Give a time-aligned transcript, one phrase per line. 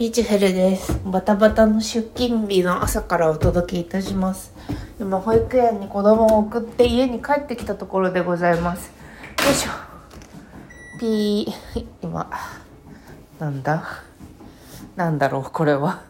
[0.00, 0.98] ピーチフェルです。
[1.04, 4.54] バタバタの出勤日の朝からお届けいたします。
[4.98, 8.86] 今、保育園に子供を送って家に帰ってきたところでございます。
[9.44, 9.70] よいしょ。
[10.98, 12.30] ピー、今、
[13.38, 14.02] なんだ？
[14.96, 16.00] なんだろう、これは。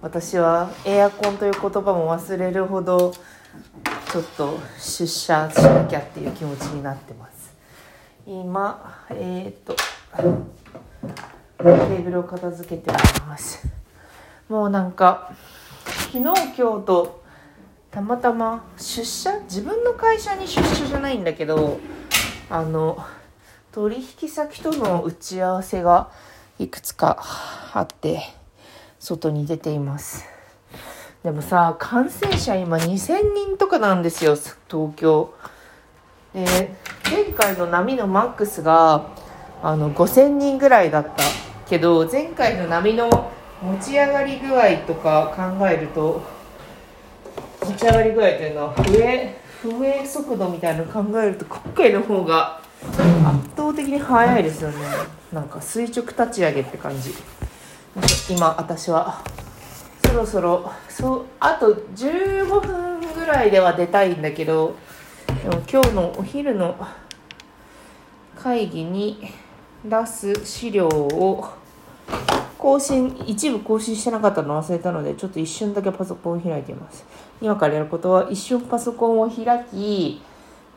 [0.00, 3.12] 私はエアコンという言葉も忘れるほど、
[4.12, 7.52] ちょっと出社しなきゃっていう気持ちになってます。
[8.28, 9.74] 今、えー、っと、
[11.62, 12.90] テーブルを片付けて
[13.26, 13.68] ます。
[14.48, 15.32] もうなんか
[15.84, 17.22] 昨日今日と
[17.90, 21.78] たまたま出社自分の会社に出社じゃないんだけど
[22.48, 23.04] あの
[23.72, 26.10] 取引先との打ち合わせが
[26.58, 27.22] いくつか
[27.72, 28.22] あって
[28.98, 30.24] 外に出ています。
[31.22, 34.34] でもさ感染者今2000人とかなんですよ
[34.68, 35.34] 東京。
[36.32, 39.10] で前回の波のマックスが
[39.62, 41.49] あの5000人ぐらいだった。
[41.70, 43.30] けど前回の波の
[43.62, 46.20] 持ち上がり具合とか考えると
[47.64, 54.78] 持ち上がり具合というのは増え増え速度みたいなの考えると今回の方が圧倒的に速いですよね。
[55.32, 57.14] なんか垂直立ち上げって感じ。
[58.30, 59.22] 今私は
[60.06, 64.74] そろそろそうあと15分ぐらいでは出たいんだけど
[65.44, 66.76] でも今日のお昼の
[68.36, 69.30] 会議に
[69.84, 71.59] 出す資料を
[72.58, 77.04] 更新一部更新してなかったの忘れたのでちょっと一瞬だけパソコンを開いています。
[77.40, 80.22] 今からやることは一瞬パソコンを開き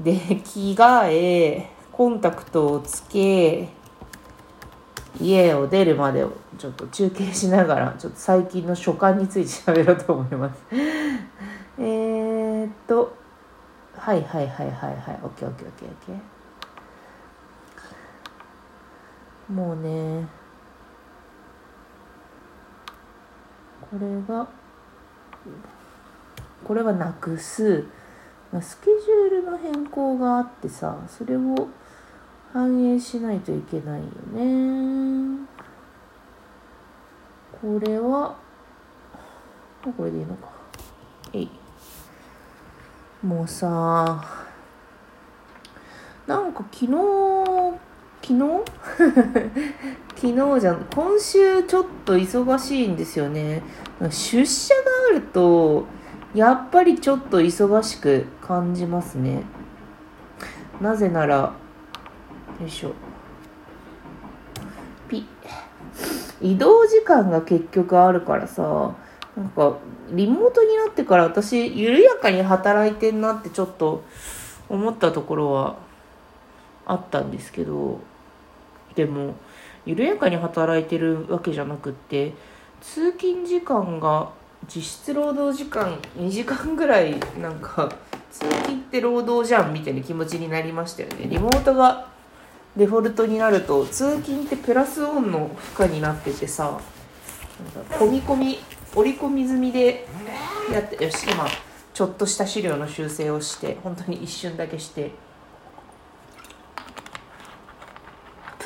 [0.00, 3.68] で着替えコンタクトをつけ
[5.20, 10.62] 家を出るまでをちょっと中継しながらちょっと最近の書簡について喋ろうと思います。
[11.78, 13.16] えーっと
[13.96, 16.18] はいはいはいはいはい OKOKOKOK
[19.52, 20.26] もうね
[23.90, 24.46] これが
[26.64, 27.84] これはなくす。
[28.60, 31.68] スケジュールの変更があってさそれを
[32.52, 35.46] 反映しないといけないよね。
[37.60, 38.36] これは
[39.96, 40.48] これでいいのか。
[41.32, 41.50] えい。
[43.22, 44.24] もうさ
[46.26, 47.87] なんか昨日
[48.22, 48.64] 昨日？
[50.16, 50.86] 昨日じゃん。
[50.94, 53.62] 今週ちょっと忙しいんですよね。
[54.10, 54.80] 出社が
[55.10, 55.86] あると
[56.34, 59.42] やっぱりちょっと忙しく感じますね。
[60.80, 61.36] なぜなら
[62.60, 62.92] よいしょ。
[65.08, 65.26] ピ。
[66.40, 68.94] 移動時間が結局あるからさ
[69.36, 69.78] なんか
[70.10, 74.04] リモートになってから私緩やかに働いてんなってちょっと
[74.68, 75.76] 思ったところは
[76.88, 78.00] あったんですけど
[78.96, 79.34] でも
[79.86, 82.32] 緩やかに働いてるわけじゃなくって
[82.80, 84.30] 通勤時間が
[84.66, 87.92] 実質労働時間2時間ぐらいなんか
[88.30, 91.28] 通勤って労働じゃんみたいな気持ちになりましたよね。
[91.28, 92.08] リモートが
[92.76, 96.80] デフォルトになると通勤ってプラスオンの負荷になっててさ
[97.74, 98.58] なんか込み込み
[98.94, 100.06] 織り込み済みで
[100.72, 101.46] やってよし今
[101.94, 105.10] ちょっとした資料の修正をして本当に一瞬だけして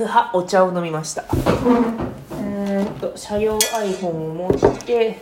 [0.03, 1.25] プハお茶を飲みました。
[2.33, 4.51] えーと車用 iPhone を持っ
[4.85, 5.21] て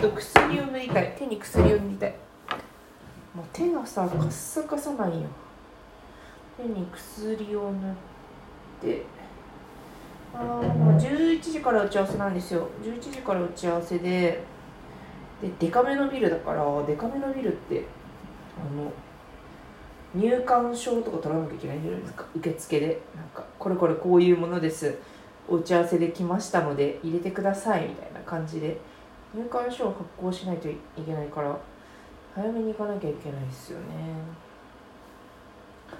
[0.00, 1.14] ちょっと薬を塗りたい。
[1.16, 2.14] 手に薬を塗りたい。
[3.32, 5.28] もう手がさカッサカサなんよ。
[6.56, 7.94] 手に薬を塗っ
[8.82, 9.06] て。
[10.34, 12.66] あもう11時から打ち合わせなんですよ。
[12.82, 14.42] 11時から打ち合わせで。
[15.40, 17.84] でデカめのビルだからデカめのビルって
[18.58, 18.90] あの
[20.14, 22.24] 入館証とか取らなきゃいけないんじゃないですか？
[22.34, 23.00] 受付で。
[23.14, 24.98] なんかこれこれこういうものです。
[25.48, 28.78] お打ち合わせで来ましたので入れてくださいみたいな感じで。
[29.34, 31.54] 入館証を発行しないといけないから
[32.34, 33.84] 早めに行かなきゃいけないですよね。
[35.86, 35.94] なん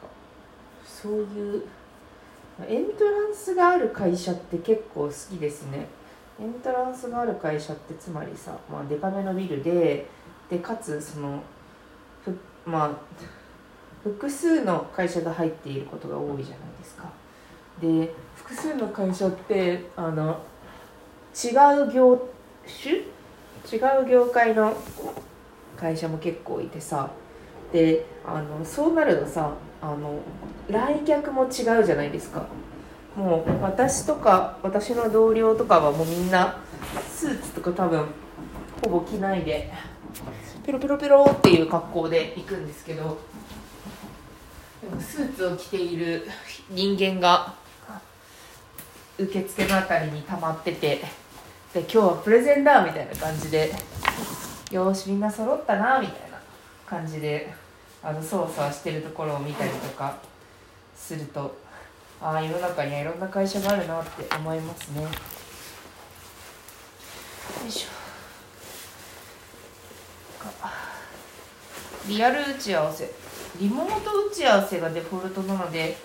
[0.00, 0.06] か
[0.84, 1.64] そういう
[2.68, 5.88] エントランスがある会社って結構好きですね。
[6.40, 10.06] エントランスがある会社ってつまりさ、まあ、デカめのビルで
[10.48, 11.42] でかつその
[12.66, 12.90] まあ
[14.02, 17.04] 複数の会社が入っていることが多いじゃないですか。
[17.80, 20.42] で複数の会社ってあの
[21.34, 21.50] 違
[21.88, 22.28] う業
[22.82, 22.96] 種？
[23.68, 24.76] 違う業界の
[25.76, 27.10] 会社も結構いてさ。
[27.72, 29.52] であのそうなるとさ
[29.82, 30.20] あの
[30.68, 31.50] 来客も違う
[31.84, 32.46] じゃないですか。
[33.16, 36.58] もう私とか私の同僚とかはもうみんな
[37.10, 38.06] スーツとか多分
[38.84, 39.72] ほぼ着ないで。
[40.66, 43.18] ペロペロペロっていう格好で行くんですけど
[44.82, 46.26] でもスーツを着ている
[46.70, 47.54] 人間が
[49.16, 51.00] 受付のあたりに溜まってて
[51.72, 53.72] で今日はプレゼンだみたいな感じで
[54.72, 56.38] よしみんな揃ったなみたいな
[56.84, 57.54] 感じで
[58.02, 60.16] あの操作してるところを見たりとか
[60.96, 61.56] すると
[62.20, 65.08] ああ世の中にはいろんな会社があるなって思いますねよ
[67.68, 68.06] いしょ
[72.08, 73.10] リアル打ち合わせ。
[73.60, 75.96] リモート打ち合わせがデフォルトなので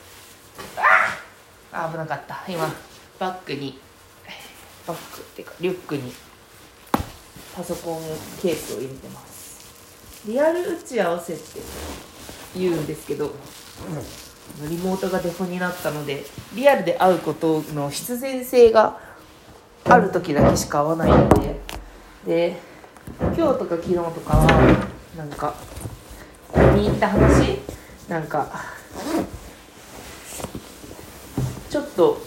[1.72, 2.44] あ危なかった。
[2.48, 2.72] 今
[3.20, 3.80] バッグに。
[4.88, 6.14] バッグっていうかリュックに。
[7.56, 8.02] パソコン
[8.42, 10.22] ケースを入れてます。
[10.26, 11.60] リアル打ち合わせって
[12.56, 13.34] 言うんですけど、
[14.70, 19.00] リモートがデフォになったのでリアルで会うことの必然性が
[19.86, 21.60] ある時だけしか会わないので
[22.26, 22.58] で
[23.20, 24.88] 今日とか昨日とかは
[25.18, 25.56] なんか
[26.76, 27.60] に行った話？
[28.10, 28.50] なんか
[31.70, 32.22] ちょっと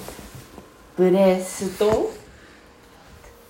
[0.97, 2.11] ブレスと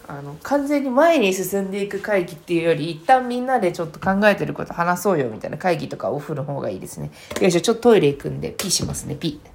[0.07, 7.11] あの完全に前に進んでいく会議っていうより一旦みんなでちょっと考えてること話そうよみたいな会議とかオフの方がいいですね。
[7.41, 9.55] よいしょちょっとトイレ行くんでピーしますねピー。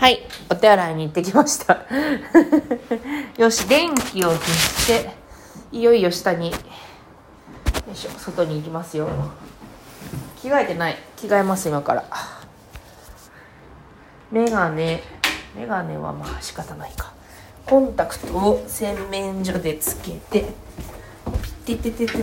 [0.00, 1.86] はいお手洗いに行ってきました。
[3.36, 5.10] よし電気を消して
[5.72, 6.56] いよいよ下によ
[7.92, 9.08] いしょ外に行きますよ。
[10.46, 10.96] 着替えてない。
[11.16, 12.04] 着替えます今から。
[14.30, 15.02] メガネ。
[15.56, 17.12] メガネはまあ仕方ないか。
[17.66, 20.52] コンタクトを洗面所でつけて
[21.64, 22.22] ててててて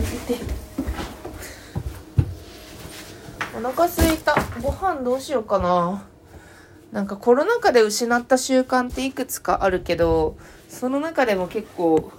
[3.54, 4.34] お腹すいた。
[4.62, 6.06] ご飯どうしようかな。
[6.92, 10.38] なんかコロナ禍で失った習慣っていくつかあるけど
[10.70, 12.12] その中でも結構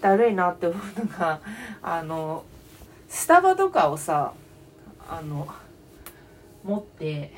[0.00, 1.40] だるいなって思うのが
[1.80, 2.42] あの
[3.08, 4.32] スタバとかをさ
[5.08, 5.46] あの
[6.64, 7.32] 持って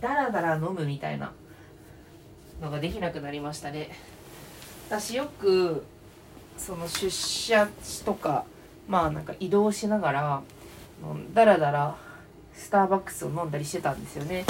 [0.00, 1.32] ダラダラ飲むみたいな
[2.60, 3.90] のができなくなりましたね。
[4.88, 5.84] 私よく
[6.56, 7.68] その出社
[8.04, 8.44] とか
[8.88, 10.42] まあなんか移動しながら
[11.34, 11.96] ダラダラ
[12.54, 14.44] スターバックスを飲んだりしてたんですよね。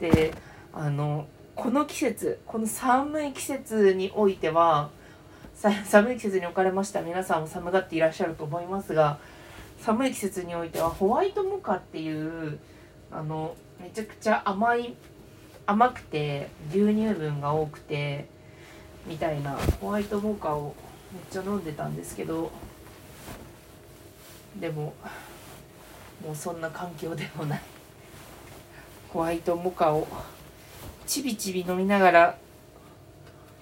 [0.00, 0.34] で
[0.72, 4.90] あのこの季節この寒い季節においては
[5.54, 9.18] 寒い季節に置かれました皆さんも寒がっていらっしゃると思いますが
[9.84, 12.58] 寒い季節においてはホワイトモカっていう
[13.12, 14.94] あのめちゃくちゃ甘い
[15.66, 18.26] 甘くて牛乳分が多くて
[19.06, 20.74] みたいなホワイトモカを
[21.12, 22.50] めっちゃ飲んでたんですけど
[24.58, 24.94] でも
[26.24, 27.60] もうそんな環境でもない。
[29.10, 30.08] ホワイトモカを
[31.06, 32.38] ちびちび飲みながら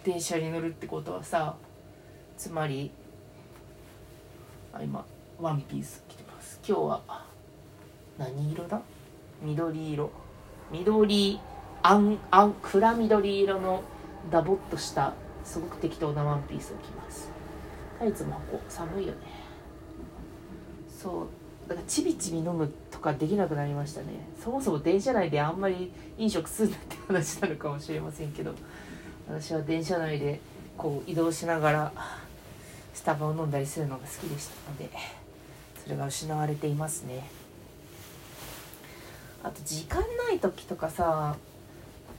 [0.05, 1.57] 電車に乗るってことはさ
[2.39, 2.93] つまり
[4.73, 5.05] あ今
[5.43, 6.61] ワンピース着てます。
[6.65, 7.25] 今日は
[8.17, 8.81] 何色だ？
[9.43, 10.11] 緑色。
[10.71, 11.41] 緑
[11.83, 13.83] あんあん暗緑色の
[14.31, 17.29] ダボっとしたすごく適当なワンピースを着ます。
[17.99, 19.19] タイツも箱寒いよね。
[20.89, 21.27] そう。
[21.69, 24.07] だからちびちび飲むとかできなくなりましたね。
[24.41, 28.55] そもそも電車内であんまり飲食するなって話なのかもしれませんけど
[29.29, 30.41] 私は電車内で
[30.79, 31.93] こう移動しながら
[32.95, 34.89] スタバを飲んだりするのが好きでしたので。
[35.83, 37.29] それが失われていますね。
[39.43, 41.37] あと時間ない時とかさ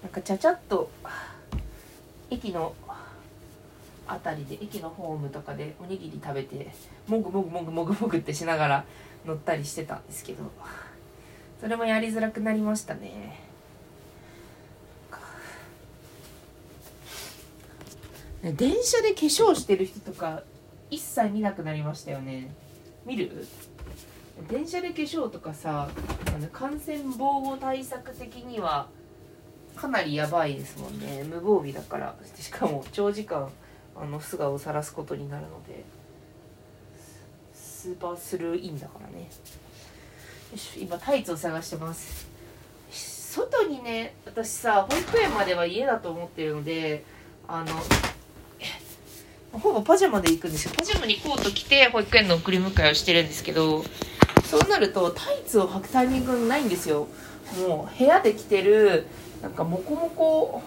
[0.01, 0.89] なんかちゃちゃっと
[2.29, 2.75] 駅の
[4.05, 6.69] 辺りで駅のホームとかでおにぎり食べて
[7.07, 8.85] もぐもぐもぐもぐもぐってしながら
[9.25, 10.43] 乗ったりしてたんですけど
[11.61, 13.39] それもやりづらくなりましたね
[18.43, 20.43] 電車で化粧してる人とか
[20.91, 22.53] 一切見なくなりましたよね。
[23.05, 23.45] 見る？
[24.49, 25.89] 電車で化粧とかさ
[26.27, 28.87] あの感染防護対策的には
[29.75, 31.23] かなりやばいですもんね。
[31.23, 32.15] 無防備だから。
[32.39, 33.49] しかも長時間
[33.95, 35.83] あの素顔を晒すことになるので。
[37.53, 39.29] スーパースルーインだからね。
[40.53, 42.27] よし今タイツを探してます。
[42.89, 47.03] 外にね私さ保育園までは家だと思ってるので
[47.45, 47.71] あの
[49.53, 50.73] ほぼパジャマで行くんですよ。
[50.75, 53.83] パジャマにコート着て保育園の送り迎えをしてるんですけど。
[54.43, 57.07] そうなるとタイツを履くタイミングがないんですよ。
[57.67, 59.07] もう部屋で着てる
[59.41, 60.61] なんかモコモコ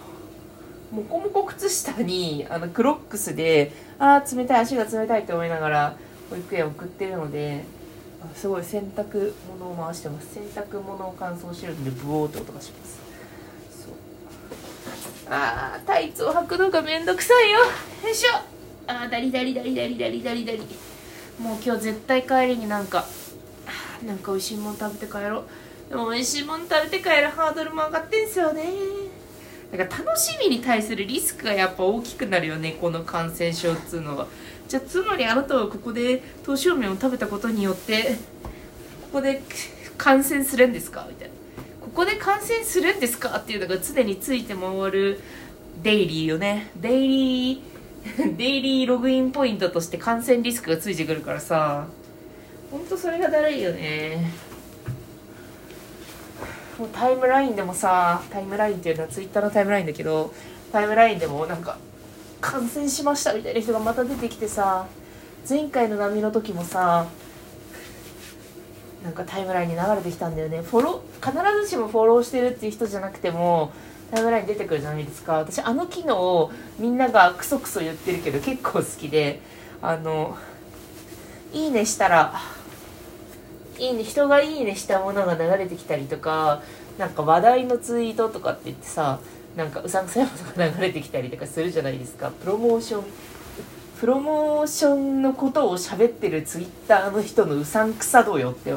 [0.91, 5.95] モコモコ靴下にあのクロックスでああ冷たい足が冷たいって思いながら
[6.29, 7.63] 保育園送ってるので
[8.35, 10.33] すごい洗濯物を回してます。
[10.33, 12.99] 洗濯物を乾燥してるのでブオーって音がします。
[15.29, 17.59] ああタイツを履くのがめんどくさいよ。
[17.59, 17.65] よ
[18.11, 18.29] いしょ。
[18.35, 20.59] あーダリダリダリダリダリダリダリ。
[21.39, 23.05] もう今日絶対帰りになんか
[24.05, 25.89] なんか美味しいもん食べて帰ろう。
[25.89, 28.63] でも美味しいもん食べて帰るハードルも上がってんすよね。
[29.71, 34.27] だから楽しみに対するリスクがやっぱ大きくなるよねこの感染症っつうのは。
[34.67, 38.17] じゃあつまりあなたはここで刀削麺を食べたことによって
[39.11, 39.41] ここで
[39.97, 41.05] 感染するんですか？
[41.09, 41.33] みたいな。
[41.81, 43.37] ここで感染するんですか？
[43.37, 45.19] っていうのが常について回る
[45.83, 46.71] デイリーよね。
[46.75, 47.59] デイリー
[48.37, 51.87] デイリーログインポイントとして感染リスクがついてくるからさ。
[52.69, 54.29] ほんとそれがだるいよね。
[56.77, 60.31] もうタイムラインでもさタイムラインっていうのはツイッターのタイムラインだけど
[60.71, 61.79] タイムラインでもなんか
[62.39, 64.85] 感染しましたみたいな人がまた出てきてさ
[65.49, 67.07] 前回の波の時もさ
[69.03, 70.61] なんかタイムラインに流れてきたんだよね。
[70.61, 73.71] フォロー必ずしもフォローしてるっていう人じゃなくても
[74.11, 75.39] タイムライン出てくるじゃないですか。
[75.39, 79.41] 私あの機能をみんながクソクソ言ってるけど結構好きで。
[79.79, 80.35] あの
[81.53, 82.33] いいねしたら
[83.77, 86.63] いいね人がいいねしたものが流れてきたりとか
[86.97, 89.19] なんか話題のツイートとかって言ってさ
[89.55, 92.31] なんかうさんくさいものが流れてきたりとかするじゃないですか。
[92.31, 93.03] プロモーション
[93.99, 98.73] プロモーションのことを喋ってるツイッターの人のうさんくさ度よって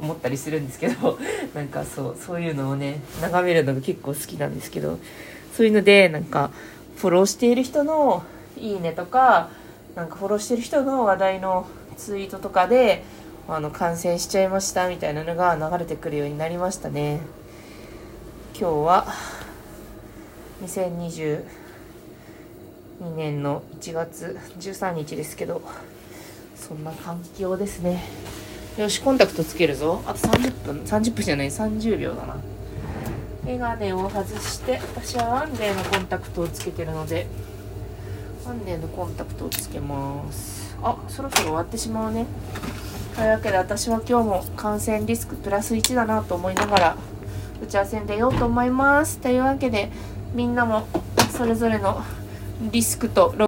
[0.00, 1.18] 思ったりするんですけど
[1.54, 4.98] なんかそうそういうのをね眺めるのが結構好きなんですけど
[5.56, 6.50] そういうのでなんか
[6.96, 8.22] フォローしている人の
[8.56, 9.50] 「いいね」とか
[9.94, 11.66] なんかフォローしてる人の話題の
[11.96, 13.04] ツイートとかで
[13.48, 17.20] あの感染しちゃいましたみたいなのが流れてくるようになりましたね。
[18.58, 19.06] 今日は
[20.62, 21.42] 2022
[23.16, 25.62] 年の1月13日ですけど
[26.54, 28.04] そんな環境ですね。
[28.80, 30.00] よしコンタクトつけるぞ。
[30.06, 30.76] あと30分。
[30.84, 31.48] 30分じゃない。
[31.48, 32.36] 30秒だな。
[33.44, 37.26] メガネを外して私はワンデーのコンタクトをつけてるので
[38.46, 40.74] ワンデーのコンタクトをつけます。
[40.82, 42.24] あそろそろ終わってしまうね。
[43.14, 46.96] というわけで私は今日も感染リスクプラス1だなと思いながら
[47.62, 49.18] 打ち合わせに出ようと思います。
[49.18, 49.90] というわけで
[50.32, 50.86] みんなも
[51.36, 52.02] それぞれの
[52.62, 53.34] リスクと